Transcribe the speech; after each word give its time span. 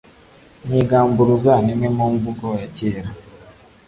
nyigamburuza 0.67 1.53
nimwe 1.65 1.87
mumvuga 1.97 2.47
ya 2.61 2.67
kera 2.77 3.09